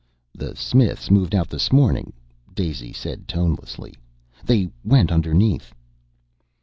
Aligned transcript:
"The 0.33 0.55
Smiths 0.55 1.11
moved 1.11 1.35
out 1.35 1.47
this 1.49 1.71
morning," 1.71 2.11
Daisy 2.55 2.91
said 2.91 3.27
tonelessly. 3.27 3.93
"They 4.43 4.67
went 4.83 5.11
underneath." 5.11 5.75